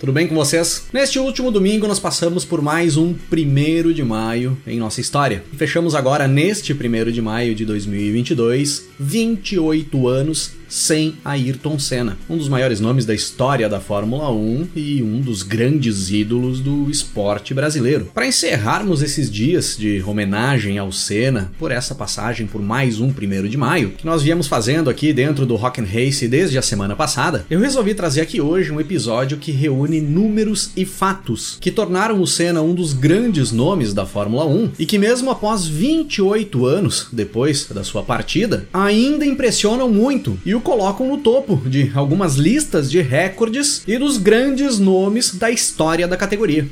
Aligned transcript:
Tudo 0.00 0.14
bem 0.14 0.26
com 0.26 0.34
vocês? 0.34 0.86
Neste 0.94 1.18
último 1.18 1.50
domingo 1.50 1.86
nós 1.86 1.98
passamos 1.98 2.42
por 2.42 2.62
mais 2.62 2.96
um 2.96 3.12
primeiro 3.12 3.92
de 3.92 4.02
maio 4.02 4.56
em 4.66 4.78
nossa 4.78 4.98
história. 4.98 5.44
E 5.52 5.56
fechamos 5.56 5.94
agora 5.94 6.26
neste 6.26 6.74
primeiro 6.74 7.12
de 7.12 7.20
maio 7.20 7.54
de 7.54 7.66
2022, 7.66 8.86
28 8.98 10.08
anos 10.08 10.52
sem 10.70 11.16
Ayrton 11.24 11.78
Senna, 11.78 12.16
um 12.28 12.38
dos 12.38 12.48
maiores 12.48 12.78
nomes 12.80 13.04
da 13.04 13.14
história 13.14 13.68
da 13.68 13.80
Fórmula 13.80 14.30
1 14.30 14.68
e 14.76 15.02
um 15.02 15.20
dos 15.20 15.42
grandes 15.42 16.10
ídolos 16.10 16.60
do 16.60 16.88
esporte 16.88 17.52
brasileiro. 17.52 18.08
Para 18.14 18.26
encerrarmos 18.26 19.02
esses 19.02 19.30
dias 19.30 19.76
de 19.76 20.02
homenagem 20.06 20.78
ao 20.78 20.92
Senna 20.92 21.50
por 21.58 21.72
essa 21.72 21.94
passagem 21.94 22.46
por 22.46 22.62
mais 22.62 23.00
um 23.00 23.12
primeiro 23.12 23.48
de 23.48 23.56
maio, 23.56 23.90
que 23.90 24.06
nós 24.06 24.22
viemos 24.22 24.46
fazendo 24.46 24.88
aqui 24.88 25.12
dentro 25.12 25.44
do 25.44 25.56
Rock 25.56 25.80
and 25.80 25.86
Race 25.86 26.26
desde 26.28 26.56
a 26.56 26.62
semana 26.62 26.94
passada, 26.94 27.44
eu 27.50 27.58
resolvi 27.58 27.92
trazer 27.94 28.20
aqui 28.20 28.40
hoje 28.40 28.70
um 28.70 28.80
episódio 28.80 29.38
que 29.38 29.50
reúne 29.50 30.00
números 30.00 30.70
e 30.76 30.84
fatos 30.84 31.58
que 31.60 31.72
tornaram 31.72 32.20
o 32.20 32.26
Senna 32.26 32.62
um 32.62 32.74
dos 32.74 32.92
grandes 32.92 33.50
nomes 33.50 33.92
da 33.92 34.06
Fórmula 34.06 34.46
1 34.46 34.72
e 34.78 34.86
que 34.86 34.98
mesmo 34.98 35.30
após 35.30 35.66
28 35.66 36.64
anos 36.64 37.08
depois 37.12 37.66
da 37.66 37.82
sua 37.82 38.02
partida, 38.02 38.68
ainda 38.72 39.26
impressionam 39.26 39.90
muito 39.90 40.38
e 40.44 40.54
o 40.54 40.59
o 40.60 40.62
colocam 40.62 41.06
no 41.08 41.16
topo 41.16 41.56
de 41.56 41.90
algumas 41.94 42.36
listas 42.36 42.90
de 42.90 43.00
recordes 43.00 43.82
e 43.88 43.96
dos 43.96 44.18
grandes 44.18 44.78
nomes 44.78 45.34
da 45.34 45.50
história 45.50 46.06
da 46.06 46.18
categoria. 46.18 46.68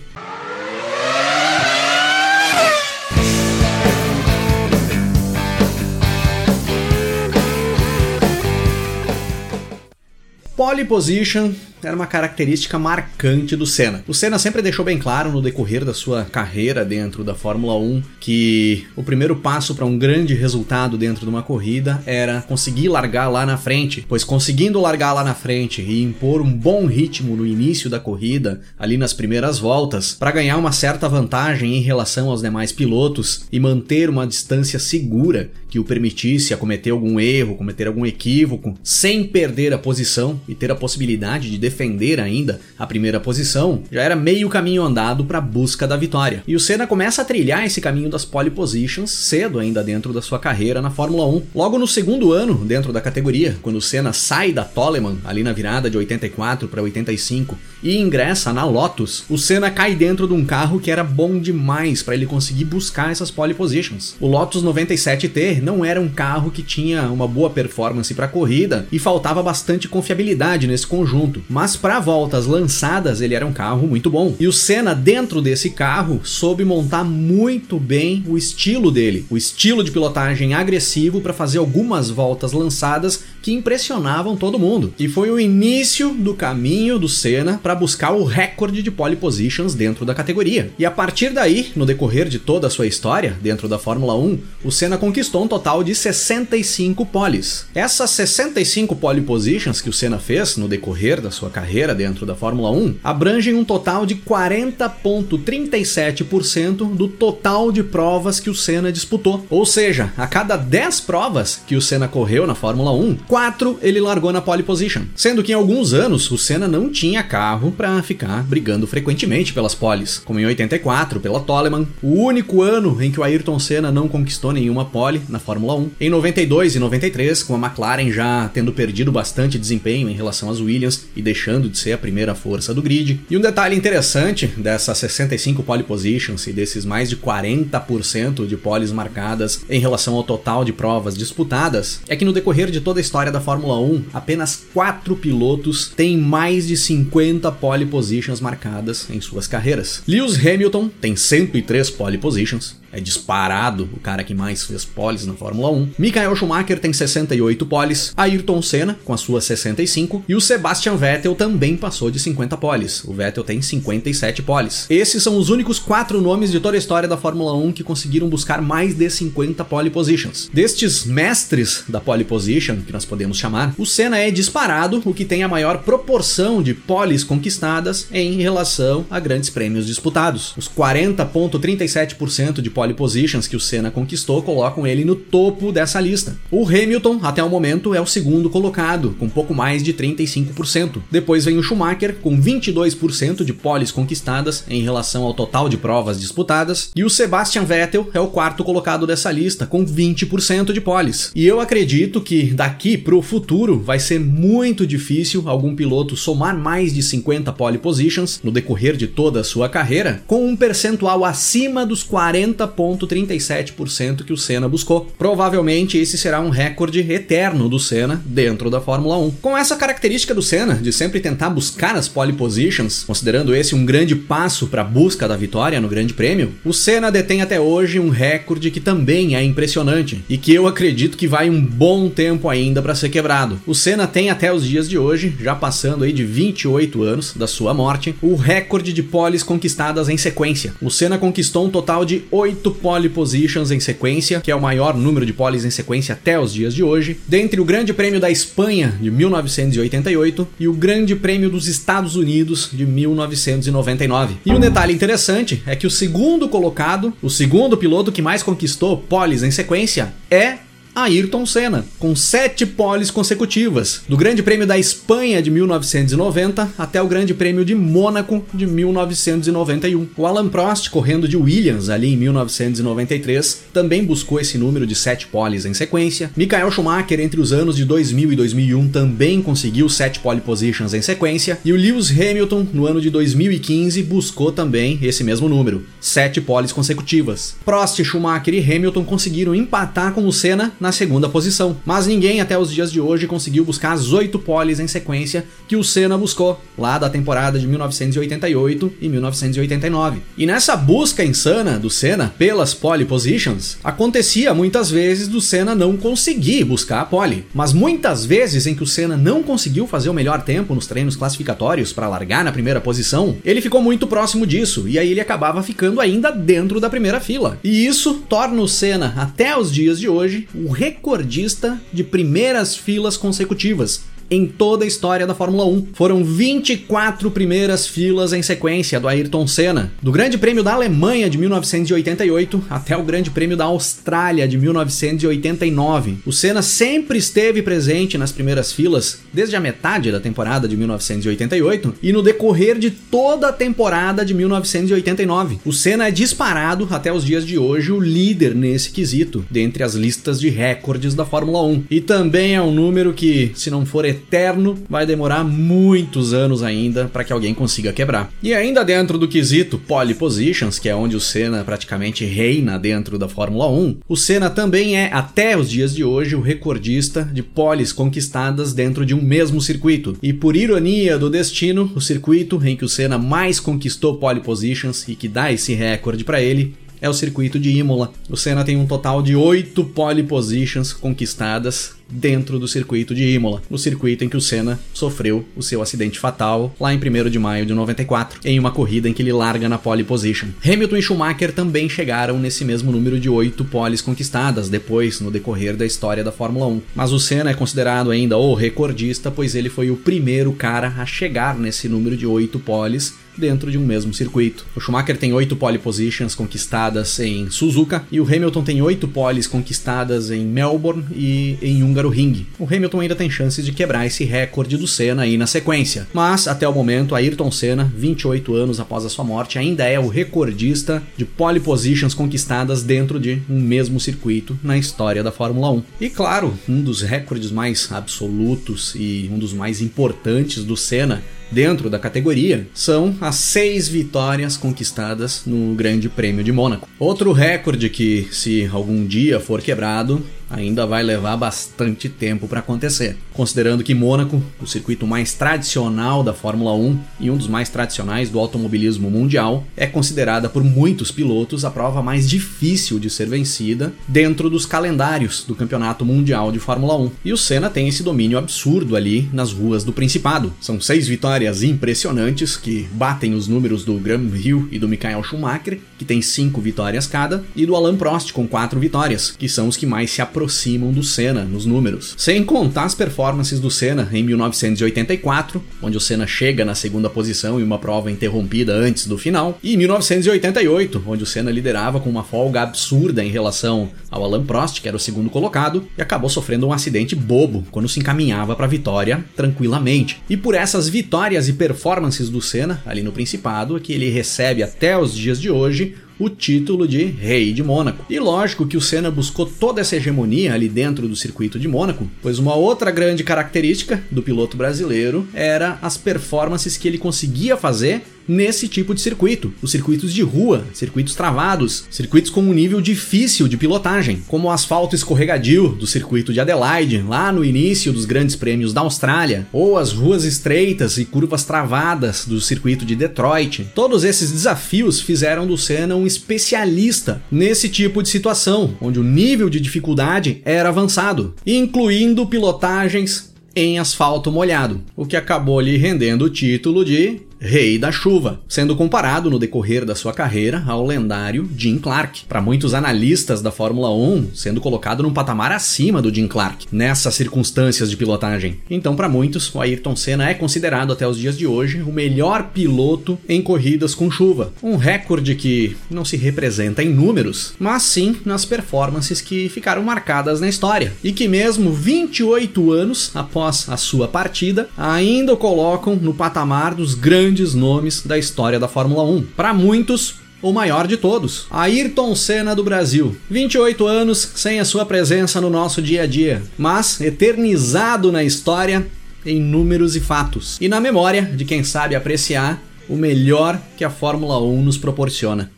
Pole 10.68 10.84
position 10.84 11.54
era 11.82 11.94
uma 11.94 12.06
característica 12.06 12.78
marcante 12.78 13.54
do 13.54 13.64
Senna. 13.64 14.02
O 14.06 14.14
Senna 14.14 14.38
sempre 14.38 14.60
deixou 14.60 14.84
bem 14.84 14.98
claro 14.98 15.30
no 15.30 15.40
decorrer 15.40 15.84
da 15.84 15.94
sua 15.94 16.24
carreira 16.24 16.84
dentro 16.84 17.22
da 17.22 17.34
Fórmula 17.34 17.78
1 17.78 18.02
que 18.18 18.86
o 18.96 19.02
primeiro 19.02 19.36
passo 19.36 19.74
para 19.74 19.84
um 19.84 19.96
grande 19.96 20.34
resultado 20.34 20.98
dentro 20.98 21.24
de 21.24 21.30
uma 21.30 21.42
corrida 21.42 22.02
era 22.04 22.42
conseguir 22.42 22.88
largar 22.88 23.28
lá 23.28 23.46
na 23.46 23.56
frente, 23.56 24.04
pois 24.08 24.24
conseguindo 24.24 24.80
largar 24.80 25.12
lá 25.12 25.22
na 25.22 25.34
frente 25.34 25.80
e 25.80 26.02
impor 26.02 26.42
um 26.42 26.52
bom 26.52 26.86
ritmo 26.86 27.36
no 27.36 27.46
início 27.46 27.88
da 27.88 28.00
corrida, 28.00 28.60
ali 28.78 28.96
nas 28.96 29.12
primeiras 29.12 29.58
voltas, 29.58 30.14
para 30.14 30.32
ganhar 30.32 30.56
uma 30.56 30.72
certa 30.72 31.08
vantagem 31.08 31.76
em 31.76 31.80
relação 31.80 32.28
aos 32.28 32.42
demais 32.42 32.72
pilotos 32.72 33.44
e 33.52 33.60
manter 33.60 34.10
uma 34.10 34.26
distância 34.26 34.78
segura 34.78 35.50
que 35.68 35.78
o 35.78 35.84
permitisse 35.84 36.54
a 36.54 36.56
cometer 36.56 36.90
algum 36.90 37.20
erro, 37.20 37.54
cometer 37.54 37.86
algum 37.86 38.06
equívoco, 38.06 38.74
sem 38.82 39.22
perder 39.22 39.72
a 39.72 39.78
posição 39.78 40.40
e 40.48 40.54
ter 40.58 40.70
a 40.70 40.74
possibilidade 40.74 41.50
de 41.50 41.58
defender 41.58 42.20
ainda 42.20 42.60
a 42.78 42.86
primeira 42.86 43.20
posição, 43.20 43.82
já 43.90 44.02
era 44.02 44.16
meio 44.16 44.48
caminho 44.48 44.82
andado 44.82 45.24
para 45.24 45.38
a 45.38 45.42
busca 45.42 45.86
da 45.86 45.96
vitória. 45.96 46.42
E 46.46 46.56
o 46.56 46.60
Senna 46.60 46.86
começa 46.86 47.22
a 47.22 47.24
trilhar 47.24 47.64
esse 47.64 47.80
caminho 47.80 48.10
das 48.10 48.24
pole 48.24 48.50
positions 48.50 49.10
cedo 49.10 49.58
ainda 49.58 49.82
dentro 49.82 50.12
da 50.12 50.22
sua 50.22 50.38
carreira 50.38 50.82
na 50.82 50.90
Fórmula 50.90 51.26
1. 51.26 51.42
Logo 51.54 51.78
no 51.78 51.86
segundo 51.86 52.32
ano 52.32 52.64
dentro 52.64 52.92
da 52.92 53.00
categoria, 53.00 53.56
quando 53.62 53.76
o 53.76 53.82
Senna 53.82 54.12
sai 54.12 54.52
da 54.52 54.64
Toleman 54.64 55.18
ali 55.24 55.42
na 55.42 55.52
virada 55.52 55.90
de 55.90 55.96
84 55.96 56.68
para 56.68 56.82
85 56.82 57.56
e 57.82 57.96
ingressa 57.96 58.52
na 58.52 58.64
Lotus, 58.64 59.24
o 59.28 59.38
Senna 59.38 59.70
cai 59.70 59.94
dentro 59.94 60.26
de 60.26 60.32
um 60.32 60.44
carro 60.44 60.80
que 60.80 60.90
era 60.90 61.04
bom 61.04 61.38
demais 61.38 62.02
para 62.02 62.14
ele 62.14 62.26
conseguir 62.26 62.64
buscar 62.64 63.12
essas 63.12 63.30
pole 63.30 63.54
positions. 63.54 64.16
O 64.20 64.26
Lotus 64.26 64.64
97T 64.64 65.60
não 65.60 65.84
era 65.84 66.00
um 66.00 66.08
carro 66.08 66.50
que 66.50 66.62
tinha 66.62 67.02
uma 67.10 67.28
boa 67.28 67.50
performance 67.50 68.12
para 68.14 68.28
corrida 68.28 68.86
e 68.90 68.98
faltava 68.98 69.42
bastante 69.42 69.88
confiabilidade 69.88 70.37
nesse 70.66 70.86
conjunto, 70.86 71.42
mas 71.48 71.76
para 71.76 72.00
voltas 72.00 72.46
lançadas 72.46 73.20
ele 73.20 73.34
era 73.34 73.46
um 73.46 73.52
carro 73.52 73.86
muito 73.86 74.08
bom. 74.08 74.34
E 74.38 74.46
o 74.46 74.52
Senna 74.52 74.94
dentro 74.94 75.42
desse 75.42 75.70
carro 75.70 76.20
soube 76.22 76.64
montar 76.64 77.04
muito 77.04 77.78
bem 77.78 78.24
o 78.26 78.38
estilo 78.38 78.90
dele, 78.90 79.26
o 79.28 79.36
estilo 79.36 79.82
de 79.82 79.90
pilotagem 79.90 80.54
agressivo 80.54 81.20
para 81.20 81.32
fazer 81.32 81.58
algumas 81.58 82.08
voltas 82.08 82.52
lançadas 82.52 83.24
que 83.48 83.54
impressionavam 83.54 84.36
todo 84.36 84.58
mundo. 84.58 84.92
E 84.98 85.08
foi 85.08 85.30
o 85.30 85.40
início 85.40 86.10
do 86.10 86.34
caminho 86.34 86.98
do 86.98 87.08
Senna 87.08 87.58
para 87.62 87.74
buscar 87.74 88.12
o 88.12 88.22
recorde 88.22 88.82
de 88.82 88.90
pole 88.90 89.16
positions 89.16 89.74
dentro 89.74 90.04
da 90.04 90.14
categoria. 90.14 90.70
E 90.78 90.84
a 90.84 90.90
partir 90.90 91.30
daí, 91.30 91.72
no 91.74 91.86
decorrer 91.86 92.28
de 92.28 92.38
toda 92.38 92.66
a 92.66 92.70
sua 92.70 92.86
história 92.86 93.38
dentro 93.40 93.66
da 93.66 93.78
Fórmula 93.78 94.14
1, 94.14 94.38
o 94.62 94.70
Senna 94.70 94.98
conquistou 94.98 95.44
um 95.44 95.48
total 95.48 95.82
de 95.82 95.94
65 95.94 97.06
poles. 97.06 97.64
Essas 97.74 98.10
65 98.10 98.94
pole 98.94 99.22
positions 99.22 99.80
que 99.80 99.88
o 99.88 99.94
Senna 99.94 100.18
fez 100.18 100.58
no 100.58 100.68
decorrer 100.68 101.22
da 101.22 101.30
sua 101.30 101.48
carreira 101.48 101.94
dentro 101.94 102.26
da 102.26 102.34
Fórmula 102.34 102.70
1 102.70 102.96
abrangem 103.02 103.54
um 103.54 103.64
total 103.64 104.04
de 104.04 104.16
40,37% 104.16 106.94
do 106.94 107.08
total 107.08 107.72
de 107.72 107.82
provas 107.82 108.40
que 108.40 108.50
o 108.50 108.54
Senna 108.54 108.92
disputou. 108.92 109.46
Ou 109.48 109.64
seja, 109.64 110.12
a 110.18 110.26
cada 110.26 110.54
10 110.54 111.00
provas 111.00 111.62
que 111.66 111.76
o 111.76 111.80
Senna 111.80 112.08
correu 112.08 112.46
na 112.46 112.54
Fórmula 112.54 112.92
1, 112.92 113.16
4 113.38 113.78
ele 113.82 114.00
largou 114.00 114.32
na 114.32 114.40
pole 114.40 114.64
position. 114.64 115.02
Sendo 115.14 115.44
que 115.44 115.52
em 115.52 115.54
alguns 115.54 115.94
anos 115.94 116.28
o 116.28 116.36
Senna 116.36 116.66
não 116.66 116.90
tinha 116.90 117.22
carro 117.22 117.70
para 117.70 118.02
ficar 118.02 118.42
brigando 118.42 118.84
frequentemente 118.84 119.52
pelas 119.52 119.76
poles, 119.76 120.20
como 120.24 120.40
em 120.40 120.46
84 120.46 121.20
pela 121.20 121.38
Toleman, 121.38 121.86
o 122.02 122.20
único 122.20 122.62
ano 122.62 123.00
em 123.00 123.12
que 123.12 123.20
o 123.20 123.22
Ayrton 123.22 123.60
Senna 123.60 123.92
não 123.92 124.08
conquistou 124.08 124.50
nenhuma 124.50 124.84
pole 124.84 125.22
na 125.28 125.38
Fórmula 125.38 125.76
1. 125.76 125.90
Em 126.00 126.10
92 126.10 126.74
e 126.74 126.78
93, 126.80 127.44
com 127.44 127.54
a 127.54 127.58
McLaren 127.58 128.10
já 128.10 128.50
tendo 128.52 128.72
perdido 128.72 129.12
bastante 129.12 129.56
desempenho 129.56 130.08
em 130.08 130.14
relação 130.14 130.50
às 130.50 130.58
Williams 130.58 131.06
e 131.14 131.22
deixando 131.22 131.68
de 131.68 131.78
ser 131.78 131.92
a 131.92 131.98
primeira 131.98 132.34
força 132.34 132.74
do 132.74 132.82
grid. 132.82 133.20
E 133.30 133.36
um 133.36 133.40
detalhe 133.40 133.76
interessante 133.76 134.48
dessas 134.48 134.98
65 134.98 135.62
pole 135.62 135.84
positions 135.84 136.48
e 136.48 136.52
desses 136.52 136.84
mais 136.84 137.08
de 137.08 137.16
40% 137.16 138.48
de 138.48 138.56
poles 138.56 138.90
marcadas 138.90 139.60
em 139.70 139.78
relação 139.78 140.16
ao 140.16 140.24
total 140.24 140.64
de 140.64 140.72
provas 140.72 141.16
disputadas 141.16 142.00
é 142.08 142.16
que 142.16 142.24
no 142.24 142.32
decorrer 142.32 142.68
de 142.68 142.80
toda 142.80 142.98
a 142.98 143.00
história 143.00 143.17
da 143.26 143.40
Fórmula 143.40 143.78
1, 143.80 144.04
apenas 144.14 144.64
4 144.72 145.16
pilotos 145.16 145.88
têm 145.88 146.16
mais 146.16 146.66
de 146.66 146.76
50 146.76 147.50
pole 147.52 147.84
positions 147.86 148.40
marcadas 148.40 149.08
em 149.10 149.20
suas 149.20 149.46
carreiras. 149.46 150.02
Lewis 150.06 150.38
Hamilton 150.38 150.88
tem 151.00 151.16
103 151.16 151.90
pole 151.90 152.18
positions, 152.18 152.76
é 152.92 153.00
disparado 153.00 153.88
o 153.92 154.00
cara 154.00 154.24
que 154.24 154.34
mais 154.34 154.64
fez 154.64 154.84
poles 154.84 155.26
na 155.26 155.34
Fórmula 155.34 155.70
1. 155.70 155.90
Michael 155.98 156.34
Schumacher 156.36 156.78
tem 156.78 156.92
68 156.92 157.66
poles, 157.66 158.12
Ayrton 158.16 158.62
Senna 158.62 158.98
com 159.04 159.12
as 159.12 159.20
suas 159.20 159.44
65 159.44 160.24
e 160.28 160.34
o 160.34 160.40
Sebastian 160.40 160.96
Vettel 160.96 161.34
também 161.34 161.76
passou 161.76 162.10
de 162.10 162.18
50 162.18 162.56
poles. 162.56 163.04
O 163.04 163.12
Vettel 163.12 163.44
tem 163.44 163.60
57 163.60 164.42
poles. 164.42 164.86
Esses 164.88 165.22
são 165.22 165.36
os 165.36 165.50
únicos 165.50 165.78
quatro 165.78 166.20
nomes 166.20 166.50
de 166.50 166.60
toda 166.60 166.76
a 166.76 166.78
história 166.78 167.08
da 167.08 167.16
Fórmula 167.16 167.54
1 167.54 167.72
que 167.72 167.84
conseguiram 167.84 168.28
buscar 168.28 168.60
mais 168.60 168.94
de 168.94 169.08
50 169.08 169.64
pole 169.64 169.90
positions. 169.90 170.50
Destes 170.52 171.04
mestres 171.04 171.84
da 171.88 172.00
pole 172.00 172.24
position, 172.24 172.76
que 172.76 172.92
nós 172.92 173.04
podemos 173.04 173.36
chamar, 173.38 173.74
o 173.78 173.86
Senna 173.86 174.18
é 174.18 174.30
disparado 174.30 175.02
o 175.04 175.14
que 175.14 175.24
tem 175.24 175.42
a 175.42 175.48
maior 175.48 175.78
proporção 175.78 176.62
de 176.62 176.74
poles 176.74 177.24
conquistadas 177.24 178.06
em 178.12 178.40
relação 178.40 179.06
a 179.10 179.18
grandes 179.20 179.50
prêmios 179.50 179.86
disputados. 179.86 180.54
Os 180.56 180.68
40.37% 180.68 182.60
de 182.60 182.70
pole 182.78 182.94
positions 182.94 183.48
que 183.48 183.56
o 183.56 183.60
Senna 183.60 183.90
conquistou 183.90 184.40
colocam 184.40 184.86
ele 184.86 185.04
no 185.04 185.16
topo 185.16 185.72
dessa 185.72 186.00
lista. 186.00 186.38
O 186.48 186.64
Hamilton, 186.64 187.18
até 187.24 187.42
o 187.42 187.50
momento, 187.50 187.92
é 187.92 188.00
o 188.00 188.06
segundo 188.06 188.48
colocado, 188.48 189.16
com 189.18 189.28
pouco 189.28 189.52
mais 189.52 189.82
de 189.82 189.92
35%. 189.92 191.02
Depois 191.10 191.44
vem 191.44 191.58
o 191.58 191.62
Schumacher, 191.62 192.14
com 192.22 192.40
22% 192.40 193.44
de 193.44 193.52
poles 193.52 193.90
conquistadas 193.90 194.62
em 194.70 194.80
relação 194.80 195.24
ao 195.24 195.34
total 195.34 195.68
de 195.68 195.76
provas 195.76 196.20
disputadas. 196.20 196.92
E 196.94 197.02
o 197.02 197.10
Sebastian 197.10 197.64
Vettel 197.64 198.08
é 198.14 198.20
o 198.20 198.28
quarto 198.28 198.62
colocado 198.62 199.08
dessa 199.08 199.32
lista, 199.32 199.66
com 199.66 199.84
20% 199.84 200.72
de 200.72 200.80
poles. 200.80 201.32
E 201.34 201.44
eu 201.44 201.60
acredito 201.60 202.20
que 202.20 202.44
daqui 202.54 202.96
pro 202.96 203.20
futuro 203.20 203.80
vai 203.80 203.98
ser 203.98 204.20
muito 204.20 204.86
difícil 204.86 205.48
algum 205.48 205.74
piloto 205.74 206.16
somar 206.16 206.56
mais 206.56 206.94
de 206.94 207.02
50 207.02 207.52
pole 207.54 207.78
positions 207.78 208.38
no 208.40 208.52
decorrer 208.52 208.96
de 208.96 209.08
toda 209.08 209.40
a 209.40 209.44
sua 209.44 209.68
carreira, 209.68 210.22
com 210.28 210.46
um 210.46 210.54
percentual 210.54 211.24
acima 211.24 211.84
dos 211.84 212.04
40 212.04 212.67
30,37% 212.68 214.24
que 214.24 214.32
o 214.32 214.36
Senna 214.36 214.68
buscou. 214.68 215.10
Provavelmente 215.18 215.98
esse 215.98 216.18
será 216.18 216.40
um 216.40 216.50
recorde 216.50 217.00
eterno 217.00 217.68
do 217.68 217.78
Senna 217.78 218.22
dentro 218.24 218.70
da 218.70 218.80
Fórmula 218.80 219.18
1. 219.18 219.30
Com 219.42 219.56
essa 219.56 219.76
característica 219.76 220.34
do 220.34 220.42
Senna 220.42 220.74
de 220.74 220.92
sempre 220.92 221.20
tentar 221.20 221.50
buscar 221.50 221.96
as 221.96 222.08
pole 222.08 222.32
positions, 222.32 223.04
considerando 223.04 223.54
esse 223.54 223.74
um 223.74 223.84
grande 223.84 224.14
passo 224.14 224.66
para 224.66 224.82
a 224.82 224.84
busca 224.84 225.28
da 225.28 225.36
vitória 225.36 225.80
no 225.80 225.88
Grande 225.88 226.14
Prêmio, 226.14 226.52
o 226.64 226.72
Senna 226.72 227.10
detém 227.10 227.42
até 227.42 227.60
hoje 227.60 227.98
um 227.98 228.08
recorde 228.08 228.70
que 228.70 228.80
também 228.80 229.36
é 229.36 229.42
impressionante 229.42 230.22
e 230.28 230.36
que 230.36 230.52
eu 230.54 230.66
acredito 230.66 231.16
que 231.16 231.26
vai 231.26 231.50
um 231.50 231.60
bom 231.60 232.08
tempo 232.08 232.48
ainda 232.48 232.82
para 232.82 232.94
ser 232.94 233.08
quebrado. 233.08 233.60
O 233.66 233.74
Senna 233.74 234.06
tem 234.06 234.30
até 234.30 234.52
os 234.52 234.64
dias 234.64 234.88
de 234.88 234.98
hoje, 234.98 235.34
já 235.40 235.54
passando 235.54 236.04
aí 236.04 236.12
de 236.12 236.24
28 236.24 237.02
anos 237.02 237.34
da 237.34 237.46
sua 237.46 237.74
morte, 237.74 238.14
o 238.22 238.34
recorde 238.34 238.92
de 238.92 239.02
poles 239.02 239.42
conquistadas 239.42 240.08
em 240.08 240.16
sequência. 240.16 240.74
O 240.80 240.90
Senna 240.90 241.18
conquistou 241.18 241.66
um 241.66 241.70
total 241.70 242.04
de 242.04 242.24
8 242.30 242.57
pole 242.70 243.08
positions 243.08 243.70
em 243.70 243.80
sequência, 243.80 244.40
que 244.40 244.50
é 244.50 244.54
o 244.54 244.60
maior 244.60 244.96
número 244.96 245.24
de 245.24 245.32
poles 245.32 245.64
em 245.64 245.70
sequência 245.70 246.12
até 246.12 246.38
os 246.38 246.52
dias 246.52 246.74
de 246.74 246.82
hoje, 246.82 247.18
dentre 247.26 247.60
o 247.60 247.64
Grande 247.64 247.92
Prêmio 247.92 248.20
da 248.20 248.30
Espanha 248.30 248.96
de 249.00 249.10
1988 249.10 250.48
e 250.60 250.68
o 250.68 250.72
Grande 250.72 251.16
Prêmio 251.16 251.50
dos 251.50 251.66
Estados 251.66 252.16
Unidos 252.16 252.70
de 252.72 252.84
1999. 252.84 254.36
E 254.44 254.52
um 254.52 254.60
detalhe 254.60 254.92
interessante 254.92 255.62
é 255.66 255.74
que 255.74 255.86
o 255.86 255.90
segundo 255.90 256.48
colocado, 256.48 257.12
o 257.22 257.30
segundo 257.30 257.76
piloto 257.76 258.12
que 258.12 258.22
mais 258.22 258.42
conquistou 258.42 258.96
poles 258.96 259.42
em 259.42 259.50
sequência, 259.50 260.12
é 260.30 260.58
Ayrton 261.02 261.46
Senna, 261.46 261.84
com 261.98 262.16
sete 262.16 262.66
poles 262.66 263.10
consecutivas, 263.10 264.02
do 264.08 264.16
Grande 264.16 264.42
Prêmio 264.42 264.66
da 264.66 264.78
Espanha 264.78 265.40
de 265.40 265.50
1990 265.50 266.70
até 266.76 267.00
o 267.00 267.06
Grande 267.06 267.34
Prêmio 267.34 267.64
de 267.64 267.74
Mônaco 267.74 268.44
de 268.52 268.66
1991. 268.66 270.08
O 270.16 270.26
Alan 270.26 270.48
Prost, 270.48 270.90
correndo 270.90 271.28
de 271.28 271.36
Williams 271.36 271.88
ali 271.88 272.12
em 272.12 272.16
1993, 272.16 273.62
também 273.72 274.04
buscou 274.04 274.40
esse 274.40 274.58
número 274.58 274.86
de 274.86 274.94
sete 274.94 275.26
poles 275.26 275.64
em 275.64 275.72
sequência. 275.72 276.30
Michael 276.36 276.70
Schumacher, 276.70 277.20
entre 277.20 277.40
os 277.40 277.52
anos 277.52 277.76
de 277.76 277.84
2000 277.84 278.32
e 278.32 278.36
2001, 278.36 278.88
também 278.88 279.40
conseguiu 279.40 279.88
sete 279.88 280.18
pole 280.18 280.40
positions 280.40 280.94
em 280.94 281.02
sequência. 281.02 281.58
E 281.64 281.72
o 281.72 281.76
Lewis 281.76 282.10
Hamilton, 282.10 282.66
no 282.72 282.86
ano 282.86 283.00
de 283.00 283.10
2015, 283.10 284.02
buscou 284.02 284.50
também 284.50 284.98
esse 285.02 285.22
mesmo 285.22 285.48
número, 285.48 285.84
sete 286.00 286.40
poles 286.40 286.72
consecutivas. 286.72 287.54
Prost, 287.64 288.02
Schumacher 288.02 288.54
e 288.54 288.60
Hamilton 288.60 289.04
conseguiram 289.04 289.54
empatar 289.54 290.12
com 290.12 290.26
o 290.26 290.32
Senna 290.32 290.72
na 290.80 290.87
na 290.88 290.92
segunda 290.92 291.28
posição. 291.28 291.76
Mas 291.84 292.06
ninguém 292.06 292.40
até 292.40 292.58
os 292.58 292.72
dias 292.72 292.90
de 292.90 292.98
hoje 292.98 293.26
conseguiu 293.26 293.62
buscar 293.62 293.92
as 293.92 294.10
oito 294.12 294.38
poles 294.38 294.80
em 294.80 294.88
sequência 294.88 295.44
que 295.66 295.76
o 295.76 295.84
Senna 295.84 296.16
buscou, 296.16 296.58
lá 296.78 296.98
da 296.98 297.10
temporada 297.10 297.58
de 297.58 297.66
1988 297.66 298.94
e 298.98 299.08
1989. 299.08 300.20
E 300.36 300.46
nessa 300.46 300.74
busca 300.74 301.22
insana 301.22 301.78
do 301.78 301.90
Senna 301.90 302.32
pelas 302.38 302.72
pole 302.72 303.04
positions, 303.04 303.76
acontecia 303.84 304.54
muitas 304.54 304.90
vezes 304.90 305.28
do 305.28 305.42
Senna 305.42 305.74
não 305.74 305.94
conseguir 305.94 306.64
buscar 306.64 307.02
a 307.02 307.04
pole. 307.04 307.44
Mas 307.52 307.74
muitas 307.74 308.24
vezes 308.24 308.66
em 308.66 308.74
que 308.74 308.82
o 308.82 308.86
Senna 308.86 309.16
não 309.16 309.42
conseguiu 309.42 309.86
fazer 309.86 310.08
o 310.08 310.14
melhor 310.14 310.42
tempo 310.42 310.74
nos 310.74 310.86
treinos 310.86 311.16
classificatórios 311.16 311.92
para 311.92 312.08
largar 312.08 312.42
na 312.42 312.52
primeira 312.52 312.80
posição, 312.80 313.36
ele 313.44 313.60
ficou 313.60 313.82
muito 313.82 314.06
próximo 314.06 314.46
disso 314.46 314.88
e 314.88 314.98
aí 314.98 315.10
ele 315.10 315.20
acabava 315.20 315.62
ficando 315.62 316.00
ainda 316.00 316.30
dentro 316.30 316.80
da 316.80 316.88
primeira 316.88 317.20
fila. 317.20 317.58
E 317.62 317.86
isso 317.86 318.14
torna 318.26 318.62
o 318.62 318.68
Senna, 318.68 319.12
até 319.18 319.54
os 319.54 319.70
dias 319.70 319.98
de 320.00 320.08
hoje, 320.08 320.48
o 320.54 320.77
recordista 320.78 321.82
de 321.92 322.04
primeiras 322.04 322.76
filas 322.76 323.16
consecutivas, 323.16 324.04
em 324.30 324.46
toda 324.46 324.84
a 324.84 324.88
história 324.88 325.26
da 325.26 325.34
Fórmula 325.34 325.64
1. 325.66 325.88
Foram 325.94 326.24
24 326.24 327.30
primeiras 327.30 327.86
filas 327.86 328.32
em 328.32 328.42
sequência 328.42 329.00
do 329.00 329.08
Ayrton 329.08 329.46
Senna, 329.46 329.92
do 330.02 330.12
Grande 330.12 330.38
Prêmio 330.38 330.62
da 330.62 330.74
Alemanha 330.74 331.30
de 331.30 331.38
1988 331.38 332.64
até 332.68 332.96
o 332.96 333.02
Grande 333.02 333.30
Prêmio 333.30 333.56
da 333.56 333.64
Austrália 333.64 334.46
de 334.46 334.58
1989. 334.58 336.18
O 336.26 336.32
Senna 336.32 336.62
sempre 336.62 337.18
esteve 337.18 337.62
presente 337.62 338.18
nas 338.18 338.32
primeiras 338.32 338.72
filas 338.72 339.20
desde 339.32 339.56
a 339.56 339.60
metade 339.60 340.12
da 340.12 340.20
temporada 340.20 340.68
de 340.68 340.76
1988 340.76 341.94
e 342.02 342.12
no 342.12 342.22
decorrer 342.22 342.78
de 342.78 342.90
toda 342.90 343.48
a 343.48 343.52
temporada 343.52 344.24
de 344.24 344.34
1989. 344.34 345.58
O 345.64 345.72
Senna 345.72 346.08
é 346.08 346.10
disparado 346.10 346.86
até 346.90 347.12
os 347.12 347.24
dias 347.24 347.46
de 347.46 347.58
hoje 347.58 347.92
o 347.92 348.00
líder 348.00 348.54
nesse 348.54 348.90
quesito, 348.90 349.44
dentre 349.50 349.82
as 349.82 349.94
listas 349.94 350.40
de 350.40 350.48
recordes 350.48 351.14
da 351.14 351.24
Fórmula 351.24 351.62
1. 351.62 351.84
E 351.90 352.00
também 352.00 352.54
é 352.54 352.62
um 352.62 352.72
número 352.72 353.12
que, 353.12 353.52
se 353.54 353.70
não 353.70 353.84
for 353.86 354.04
eterno, 354.18 354.78
vai 354.88 355.06
demorar 355.06 355.44
muitos 355.44 356.32
anos 356.34 356.62
ainda 356.62 357.06
para 357.06 357.24
que 357.24 357.32
alguém 357.32 357.54
consiga 357.54 357.92
quebrar. 357.92 358.30
E 358.42 358.52
ainda 358.52 358.84
dentro 358.84 359.16
do 359.16 359.28
quesito 359.28 359.78
pole 359.78 360.14
positions, 360.14 360.78
que 360.78 360.88
é 360.88 360.94
onde 360.94 361.16
o 361.16 361.20
Senna 361.20 361.64
praticamente 361.64 362.24
reina 362.24 362.78
dentro 362.78 363.18
da 363.18 363.28
Fórmula 363.28 363.70
1, 363.70 363.98
o 364.08 364.16
Senna 364.16 364.50
também 364.50 364.96
é, 364.96 365.10
até 365.12 365.56
os 365.56 365.70
dias 365.70 365.94
de 365.94 366.04
hoje, 366.04 366.36
o 366.36 366.40
recordista 366.40 367.22
de 367.22 367.42
poles 367.42 367.92
conquistadas 367.92 368.72
dentro 368.72 369.06
de 369.06 369.14
um 369.14 369.22
mesmo 369.22 369.60
circuito. 369.60 370.16
E 370.22 370.32
por 370.32 370.56
ironia 370.56 371.18
do 371.18 371.30
destino, 371.30 371.90
o 371.94 372.00
circuito 372.00 372.60
em 372.64 372.76
que 372.76 372.84
o 372.84 372.88
Senna 372.88 373.18
mais 373.18 373.60
conquistou 373.60 374.16
pole 374.16 374.40
positions 374.40 375.06
e 375.08 375.14
que 375.14 375.28
dá 375.28 375.52
esse 375.52 375.74
recorde 375.74 376.24
para 376.24 376.42
ele 376.42 376.74
é 377.00 377.08
o 377.08 377.14
circuito 377.14 377.58
de 377.58 377.70
Imola. 377.70 378.12
O 378.28 378.36
Senna 378.36 378.64
tem 378.64 378.76
um 378.76 378.86
total 378.86 379.22
de 379.22 379.34
8 379.34 379.84
pole 379.84 380.22
positions 380.22 380.92
conquistadas 380.92 381.98
dentro 382.10 382.58
do 382.58 382.66
circuito 382.66 383.14
de 383.14 383.34
Imola, 383.34 383.62
no 383.68 383.78
circuito 383.78 384.24
em 384.24 384.28
que 384.28 384.36
o 384.36 384.40
Senna 384.40 384.78
sofreu 384.94 385.44
o 385.54 385.62
seu 385.62 385.82
acidente 385.82 386.18
fatal 386.18 386.74
lá 386.80 386.92
em 386.92 386.98
1 386.98 387.28
de 387.28 387.38
maio 387.38 387.66
de 387.66 387.74
94, 387.74 388.40
em 388.44 388.58
uma 388.58 388.70
corrida 388.70 389.08
em 389.08 389.12
que 389.12 389.22
ele 389.22 389.32
larga 389.32 389.68
na 389.68 389.78
pole 389.78 390.04
position. 390.04 390.48
Hamilton 390.64 390.96
e 390.96 391.02
Schumacher 391.02 391.52
também 391.52 391.88
chegaram 391.88 392.38
nesse 392.38 392.64
mesmo 392.64 392.90
número 392.90 393.20
de 393.20 393.28
8 393.28 393.64
poles 393.66 394.00
conquistadas 394.00 394.68
depois 394.68 395.20
no 395.20 395.30
decorrer 395.30 395.76
da 395.76 395.84
história 395.84 396.24
da 396.24 396.32
Fórmula 396.32 396.66
1. 396.66 396.82
Mas 396.94 397.12
o 397.12 397.20
Senna 397.20 397.50
é 397.50 397.54
considerado 397.54 398.10
ainda 398.10 398.38
o 398.38 398.54
recordista, 398.54 399.30
pois 399.30 399.54
ele 399.54 399.68
foi 399.68 399.90
o 399.90 399.96
primeiro 399.96 400.52
cara 400.52 400.94
a 400.96 401.04
chegar 401.04 401.58
nesse 401.58 401.88
número 401.88 402.16
de 402.16 402.26
8 402.26 402.58
poles 402.60 403.14
dentro 403.38 403.70
de 403.70 403.78
um 403.78 403.84
mesmo 403.84 404.12
circuito. 404.12 404.66
O 404.74 404.80
Schumacher 404.80 405.16
tem 405.16 405.32
oito 405.32 405.56
pole 405.56 405.78
positions 405.78 406.34
conquistadas 406.34 407.18
em 407.18 407.50
Suzuka 407.50 408.04
e 408.10 408.20
o 408.20 408.24
Hamilton 408.24 408.62
tem 408.62 408.82
oito 408.82 409.08
poles 409.08 409.46
conquistadas 409.46 410.30
em 410.30 410.44
Melbourne 410.44 411.04
e 411.14 411.56
em 411.62 411.82
Húngaro 411.82 412.08
Ring. 412.08 412.46
O 412.58 412.64
Hamilton 412.64 413.00
ainda 413.00 413.14
tem 413.14 413.30
chances 413.30 413.64
de 413.64 413.72
quebrar 413.72 414.06
esse 414.06 414.24
recorde 414.24 414.76
do 414.76 414.86
Senna 414.86 415.22
aí 415.22 415.36
na 415.36 415.46
sequência, 415.46 416.06
mas 416.12 416.48
até 416.48 416.68
o 416.68 416.72
momento 416.72 417.14
Ayrton 417.14 417.50
Senna, 417.50 417.90
28 417.96 418.54
anos 418.54 418.80
após 418.80 419.04
a 419.04 419.08
sua 419.08 419.24
morte, 419.24 419.58
ainda 419.58 419.84
é 419.84 419.98
o 419.98 420.08
recordista 420.08 421.02
de 421.16 421.24
pole 421.24 421.60
positions 421.60 422.14
conquistadas 422.14 422.82
dentro 422.82 423.18
de 423.20 423.42
um 423.48 423.60
mesmo 423.60 424.00
circuito 424.00 424.58
na 424.62 424.76
história 424.76 425.22
da 425.22 425.32
Fórmula 425.32 425.70
1. 425.70 425.82
E 426.00 426.10
claro, 426.10 426.54
um 426.68 426.82
dos 426.82 427.02
recordes 427.02 427.50
mais 427.50 427.90
absolutos 427.92 428.94
e 428.94 429.30
um 429.32 429.38
dos 429.38 429.52
mais 429.52 429.80
importantes 429.80 430.64
do 430.64 430.76
Senna 430.76 431.22
dentro 431.50 431.88
da 431.88 431.98
categoria 431.98 432.66
são 432.74 433.16
as 433.20 433.36
seis 433.36 433.88
vitórias 433.88 434.56
conquistadas 434.56 435.42
no 435.46 435.74
Grande 435.74 436.08
Prêmio 436.08 436.44
de 436.44 436.52
Mônaco. 436.52 436.88
Outro 436.98 437.32
recorde 437.32 437.88
que, 437.88 438.28
se 438.30 438.68
algum 438.72 439.06
dia 439.06 439.40
for 439.40 439.60
quebrado, 439.62 440.24
ainda 440.50 440.86
vai 440.86 441.02
levar 441.02 441.36
bastante 441.36 442.08
tempo 442.08 442.48
para 442.48 442.60
acontecer. 442.60 443.16
Considerando 443.32 443.84
que 443.84 443.94
Mônaco, 443.94 444.42
o 444.60 444.66
circuito 444.66 445.06
mais 445.06 445.34
tradicional 445.34 446.22
da 446.22 446.34
Fórmula 446.34 446.74
1 446.74 446.98
e 447.20 447.30
um 447.30 447.36
dos 447.36 447.46
mais 447.46 447.68
tradicionais 447.68 448.30
do 448.30 448.38
automobilismo 448.38 449.10
mundial, 449.10 449.64
é 449.76 449.86
considerada 449.86 450.48
por 450.48 450.64
muitos 450.64 451.10
pilotos 451.10 451.64
a 451.64 451.70
prova 451.70 452.02
mais 452.02 452.28
difícil 452.28 452.98
de 452.98 453.10
ser 453.10 453.28
vencida 453.28 453.92
dentro 454.06 454.50
dos 454.50 454.66
calendários 454.66 455.44
do 455.46 455.54
Campeonato 455.54 456.04
Mundial 456.04 456.50
de 456.50 456.58
Fórmula 456.58 456.96
1. 456.96 457.10
E 457.24 457.32
o 457.32 457.36
Senna 457.36 457.70
tem 457.70 457.88
esse 457.88 458.02
domínio 458.02 458.38
absurdo 458.38 458.96
ali 458.96 459.28
nas 459.32 459.52
ruas 459.52 459.84
do 459.84 459.92
Principado. 459.92 460.52
São 460.60 460.80
seis 460.80 461.06
vitórias 461.06 461.62
impressionantes 461.62 462.56
que 462.56 462.88
batem 462.92 463.34
os 463.34 463.46
números 463.46 463.84
do 463.84 463.94
Graham 463.94 464.30
Hill 464.34 464.68
e 464.70 464.78
do 464.78 464.88
Michael 464.88 465.22
Schumacher, 465.22 465.78
que 465.98 466.04
tem 466.04 466.22
cinco 466.22 466.60
vitórias 466.60 467.06
cada, 467.06 467.44
e 467.54 467.66
do 467.66 467.76
Alain 467.76 467.96
Prost 467.96 468.32
com 468.32 468.46
quatro 468.46 468.80
vitórias, 468.80 469.30
que 469.30 469.48
são 469.48 469.68
os 469.68 469.76
que 469.76 469.86
mais 469.86 470.10
se 470.10 470.22
aproximam 470.22 470.37
aproximam 470.38 470.92
do 470.92 471.02
Senna 471.02 471.42
nos 471.42 471.66
números. 471.66 472.14
Sem 472.16 472.44
contar 472.44 472.84
as 472.84 472.94
performances 472.94 473.58
do 473.58 473.70
Senna 473.72 474.08
em 474.12 474.22
1984, 474.22 475.62
onde 475.82 475.96
o 475.96 476.00
Senna 476.00 476.28
chega 476.28 476.64
na 476.64 476.76
segunda 476.76 477.10
posição 477.10 477.58
em 477.58 477.64
uma 477.64 477.78
prova 477.78 478.08
interrompida 478.08 478.72
antes 478.72 479.08
do 479.08 479.18
final, 479.18 479.58
e 479.62 479.74
em 479.74 479.76
1988, 479.76 481.02
onde 481.04 481.24
o 481.24 481.26
Senna 481.26 481.50
liderava 481.50 481.98
com 481.98 482.08
uma 482.08 482.22
folga 482.22 482.62
absurda 482.62 483.24
em 483.24 483.30
relação 483.30 483.90
ao 484.08 484.22
Alain 484.22 484.44
Prost, 484.44 484.80
que 484.80 484.86
era 484.86 484.96
o 484.96 485.00
segundo 485.00 485.28
colocado, 485.28 485.84
e 485.98 486.02
acabou 486.02 486.30
sofrendo 486.30 486.68
um 486.68 486.72
acidente 486.72 487.16
bobo 487.16 487.66
quando 487.72 487.88
se 487.88 487.98
encaminhava 487.98 488.54
para 488.54 488.66
a 488.66 488.68
vitória 488.68 489.24
tranquilamente. 489.34 490.22
E 490.30 490.36
por 490.36 490.54
essas 490.54 490.88
vitórias 490.88 491.48
e 491.48 491.52
performances 491.52 492.30
do 492.30 492.40
Senna 492.40 492.80
ali 492.86 493.02
no 493.02 493.10
Principado, 493.10 493.76
é 493.76 493.80
que 493.80 493.92
ele 493.92 494.08
recebe 494.08 494.62
até 494.62 494.96
os 494.96 495.12
dias 495.12 495.40
de 495.40 495.50
hoje 495.50 495.96
o 496.18 496.28
título 496.28 496.86
de 496.86 497.04
Rei 497.04 497.52
de 497.52 497.62
Mônaco. 497.62 498.04
E 498.10 498.18
lógico 498.18 498.66
que 498.66 498.76
o 498.76 498.80
Senna 498.80 499.10
buscou 499.10 499.46
toda 499.46 499.80
essa 499.80 499.96
hegemonia 499.96 500.54
ali 500.54 500.68
dentro 500.68 501.08
do 501.08 501.16
circuito 501.16 501.58
de 501.58 501.68
Mônaco, 501.68 502.08
pois 502.20 502.38
uma 502.38 502.54
outra 502.54 502.90
grande 502.90 503.22
característica 503.22 504.02
do 504.10 504.22
piloto 504.22 504.56
brasileiro 504.56 505.26
era 505.32 505.78
as 505.80 505.96
performances 505.96 506.76
que 506.76 506.88
ele 506.88 506.98
conseguia 506.98 507.56
fazer 507.56 508.02
nesse 508.28 508.68
tipo 508.68 508.94
de 508.94 509.00
circuito, 509.00 509.52
os 509.62 509.70
circuitos 509.70 510.12
de 510.12 510.22
rua, 510.22 510.66
circuitos 510.74 511.14
travados, 511.14 511.86
circuitos 511.90 512.30
com 512.30 512.42
um 512.42 512.52
nível 512.52 512.80
difícil 512.80 513.48
de 513.48 513.56
pilotagem, 513.56 514.22
como 514.28 514.48
o 514.48 514.50
asfalto 514.50 514.94
escorregadio 514.94 515.70
do 515.70 515.86
circuito 515.86 516.32
de 516.32 516.40
Adelaide, 516.40 517.02
lá 517.08 517.32
no 517.32 517.44
início 517.44 517.92
dos 517.92 518.04
grandes 518.04 518.36
prêmios 518.36 518.72
da 518.72 518.82
Austrália, 518.82 519.46
ou 519.52 519.78
as 519.78 519.92
ruas 519.92 520.24
estreitas 520.24 520.98
e 520.98 521.04
curvas 521.04 521.44
travadas 521.44 522.26
do 522.26 522.40
circuito 522.40 522.84
de 522.84 522.94
Detroit. 522.94 523.66
Todos 523.74 524.04
esses 524.04 524.30
desafios 524.30 525.00
fizeram 525.00 525.46
do 525.46 525.56
Senna 525.56 525.96
um 525.96 526.06
especialista 526.06 527.22
nesse 527.30 527.68
tipo 527.68 528.02
de 528.02 528.08
situação, 528.08 528.76
onde 528.80 529.00
o 529.00 529.04
nível 529.04 529.48
de 529.48 529.60
dificuldade 529.60 530.42
era 530.44 530.68
avançado, 530.68 531.34
incluindo 531.46 532.26
pilotagens 532.26 533.32
em 533.54 533.78
asfalto 533.78 534.30
molhado, 534.30 534.80
o 534.94 535.04
que 535.04 535.16
acabou 535.16 535.60
lhe 535.60 535.76
rendendo 535.76 536.26
o 536.26 536.30
título 536.30 536.84
de 536.84 537.22
Rei 537.40 537.78
da 537.78 537.92
Chuva, 537.92 538.40
sendo 538.48 538.74
comparado 538.74 539.30
no 539.30 539.38
decorrer 539.38 539.84
da 539.84 539.94
sua 539.94 540.12
carreira 540.12 540.64
ao 540.66 540.84
lendário 540.84 541.48
Jim 541.56 541.78
Clark. 541.78 542.24
Para 542.28 542.42
muitos 542.42 542.74
analistas 542.74 543.40
da 543.40 543.52
Fórmula 543.52 543.94
1, 543.94 544.30
sendo 544.34 544.60
colocado 544.60 545.04
num 545.04 545.12
patamar 545.12 545.52
acima 545.52 546.02
do 546.02 546.12
Jim 546.12 546.26
Clark 546.26 546.66
nessas 546.72 547.14
circunstâncias 547.14 547.88
de 547.88 547.96
pilotagem. 547.96 548.58
Então, 548.68 548.96
para 548.96 549.08
muitos, 549.08 549.54
o 549.54 549.60
Ayrton 549.60 549.94
Senna 549.94 550.28
é 550.28 550.34
considerado 550.34 550.92
até 550.92 551.06
os 551.06 551.16
dias 551.16 551.38
de 551.38 551.46
hoje 551.46 551.80
o 551.80 551.92
melhor 551.92 552.50
piloto 552.52 553.16
em 553.28 553.40
corridas 553.40 553.94
com 553.94 554.10
chuva. 554.10 554.52
Um 554.60 554.76
recorde 554.76 555.36
que 555.36 555.76
não 555.88 556.04
se 556.04 556.16
representa 556.16 556.82
em 556.82 556.88
números, 556.88 557.54
mas 557.58 557.84
sim 557.84 558.16
nas 558.24 558.44
performances 558.44 559.20
que 559.20 559.48
ficaram 559.48 559.82
marcadas 559.82 560.40
na 560.40 560.48
história 560.48 560.92
e 561.04 561.12
que 561.12 561.28
mesmo 561.28 561.72
28 561.72 562.72
anos 562.72 563.12
após 563.14 563.68
a 563.68 563.76
sua 563.76 564.08
partida 564.08 564.68
ainda 564.76 565.32
o 565.32 565.36
colocam 565.36 565.94
no 565.94 566.12
patamar 566.12 566.74
dos 566.74 566.94
grandes 566.94 567.27
grandes 567.28 567.52
nomes 567.52 568.06
da 568.06 568.16
história 568.16 568.58
da 568.58 568.66
Fórmula 568.66 569.04
1. 569.04 569.22
Para 569.36 569.52
muitos, 569.52 570.14
o 570.40 570.50
maior 570.50 570.86
de 570.86 570.96
todos, 570.96 571.46
Ayrton 571.50 572.14
Senna 572.14 572.56
do 572.56 572.64
Brasil. 572.64 573.14
28 573.28 573.86
anos 573.86 574.32
sem 574.34 574.60
a 574.60 574.64
sua 574.64 574.86
presença 574.86 575.38
no 575.38 575.50
nosso 575.50 575.82
dia 575.82 576.04
a 576.04 576.06
dia, 576.06 576.42
mas 576.56 577.02
eternizado 577.02 578.10
na 578.10 578.24
história 578.24 578.86
em 579.26 579.38
números 579.38 579.94
e 579.94 580.00
fatos, 580.00 580.56
e 580.58 580.68
na 580.68 580.80
memória 580.80 581.20
de 581.22 581.44
quem 581.44 581.62
sabe 581.62 581.94
apreciar 581.94 582.62
o 582.88 582.96
melhor 582.96 583.60
que 583.76 583.84
a 583.84 583.90
Fórmula 583.90 584.40
1 584.40 584.62
nos 584.62 584.78
proporciona. 584.78 585.50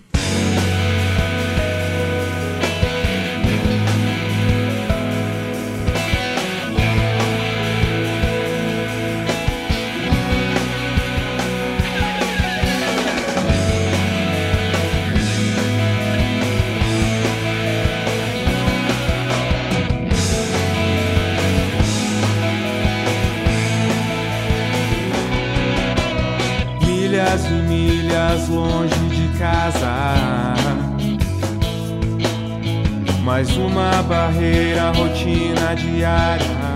Mais 33.23 33.57
uma 33.57 34.03
barreira, 34.03 34.91
rotina 34.93 35.75
diária. 35.75 36.70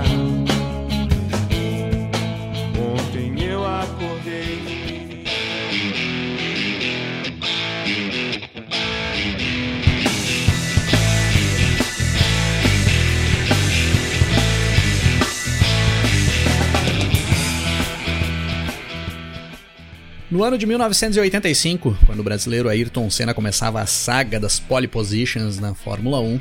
No 20.35 20.43
ano 20.43 20.59
de 20.59 20.67
1985, 20.67 21.97
quando 22.07 22.19
o 22.19 22.25
brasileiro 22.25 22.69
Ayrton 22.69 23.09
Senna 23.09 23.33
começava 23.33 23.81
a 23.81 23.87
saga 23.87 24.41
das 24.41 24.59
pole 24.59 24.89
positions 24.89 25.61
na 25.61 25.75
Fórmula 25.75 26.19
1, 26.19 26.41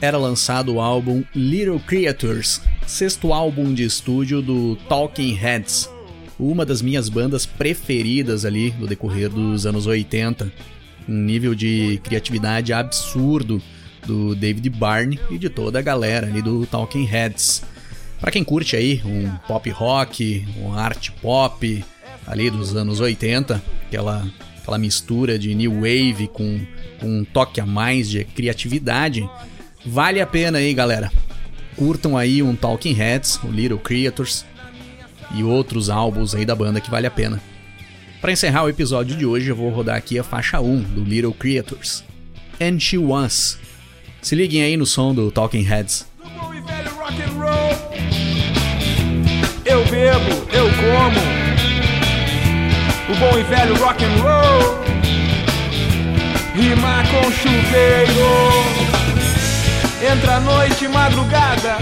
era 0.00 0.16
lançado 0.16 0.74
o 0.74 0.80
álbum 0.80 1.24
Little 1.34 1.80
Creatures, 1.80 2.60
sexto 2.86 3.32
álbum 3.32 3.74
de 3.74 3.82
estúdio 3.82 4.40
do 4.40 4.76
Talking 4.88 5.34
Heads, 5.34 5.90
uma 6.38 6.64
das 6.64 6.80
minhas 6.80 7.08
bandas 7.08 7.44
preferidas 7.44 8.44
ali 8.44 8.72
no 8.78 8.86
decorrer 8.86 9.28
dos 9.28 9.66
anos 9.66 9.88
80. 9.88 10.52
Um 11.08 11.16
nível 11.16 11.52
de 11.52 12.00
criatividade 12.04 12.72
absurdo 12.72 13.60
do 14.06 14.36
David 14.36 14.70
Byrne 14.70 15.18
e 15.32 15.36
de 15.36 15.50
toda 15.50 15.80
a 15.80 15.82
galera 15.82 16.28
ali 16.28 16.40
do 16.40 16.64
Talking 16.64 17.06
Heads. 17.06 17.64
Para 18.20 18.30
quem 18.30 18.44
curte 18.44 18.76
aí 18.76 19.02
um 19.04 19.28
pop 19.48 19.68
rock, 19.70 20.46
um 20.60 20.72
art 20.72 21.10
pop, 21.20 21.84
ali 22.26 22.50
dos 22.50 22.74
anos 22.74 23.00
80, 23.00 23.62
aquela, 23.86 24.26
aquela 24.60 24.78
mistura 24.78 25.38
de 25.38 25.54
new 25.54 25.74
wave 25.74 26.28
com, 26.32 26.60
com 27.00 27.20
um 27.20 27.24
toque 27.24 27.60
a 27.60 27.66
mais 27.66 28.08
de 28.08 28.24
criatividade. 28.24 29.28
Vale 29.84 30.20
a 30.20 30.26
pena 30.26 30.58
aí, 30.58 30.74
galera. 30.74 31.12
Curtam 31.76 32.16
aí 32.16 32.42
um 32.42 32.56
Talking 32.56 32.94
Heads, 32.94 33.38
o 33.44 33.48
Little 33.48 33.78
Creators 33.78 34.44
e 35.34 35.42
outros 35.42 35.90
álbuns 35.90 36.34
aí 36.34 36.44
da 36.44 36.54
banda 36.54 36.80
que 36.80 36.90
vale 36.90 37.06
a 37.06 37.10
pena. 37.10 37.40
Para 38.20 38.32
encerrar 38.32 38.64
o 38.64 38.68
episódio 38.68 39.16
de 39.16 39.26
hoje, 39.26 39.50
eu 39.50 39.56
vou 39.56 39.70
rodar 39.70 39.96
aqui 39.96 40.18
a 40.18 40.24
faixa 40.24 40.60
1 40.60 40.82
do 40.82 41.04
Little 41.04 41.32
Creators, 41.32 42.02
And 42.60 42.80
She 42.80 42.98
Was. 42.98 43.58
Se 44.22 44.34
liguem 44.34 44.62
aí 44.62 44.76
no 44.76 44.86
som 44.86 45.14
do 45.14 45.30
Talking 45.30 45.62
Heads. 45.62 46.06
Eu 49.64 49.84
bebo, 49.84 50.30
eu 50.52 50.66
como, 50.66 51.45
o 53.08 53.14
bom 53.14 53.38
e 53.38 53.42
velho 53.42 53.76
rock 53.76 54.04
and 54.04 54.22
roll. 54.22 54.84
Rima 56.54 57.02
com 57.10 57.30
chuveiro, 57.30 58.50
entra 60.12 60.40
noite, 60.40 60.88
madrugada. 60.88 61.78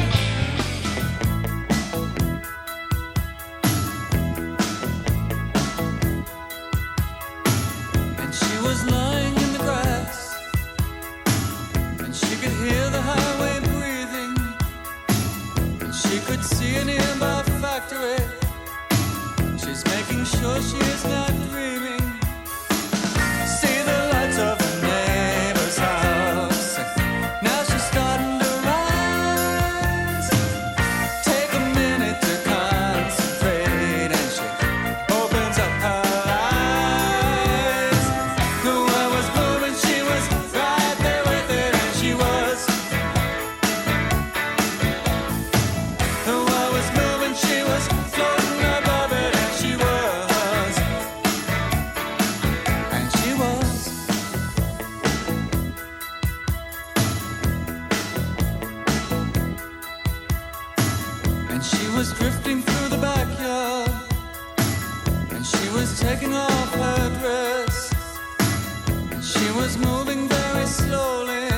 was 69.55 69.79
moving 69.79 70.29
very 70.29 70.67
slowly, 70.67 71.49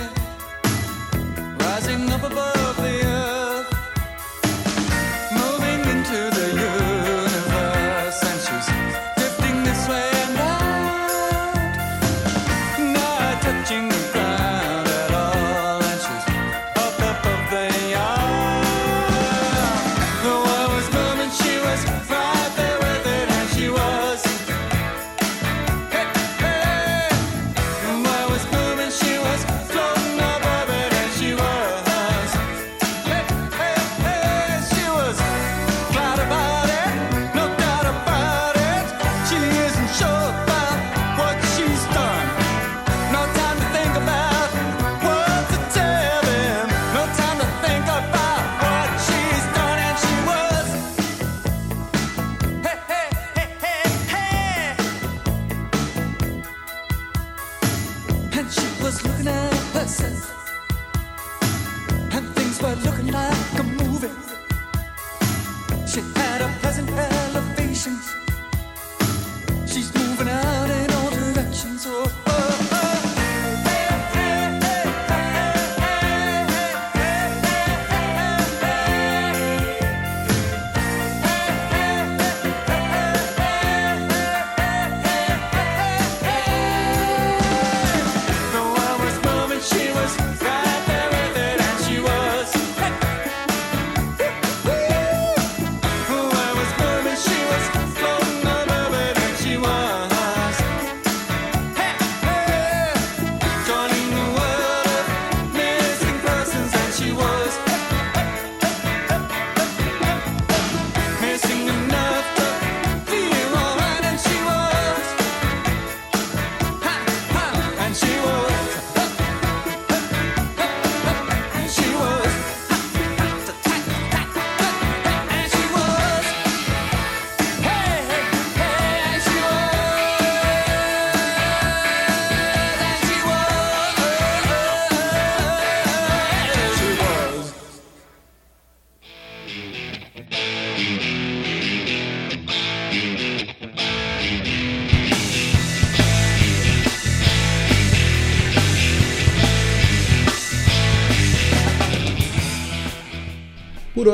rising 1.59 2.11
up 2.11 2.23
above. 2.23 2.55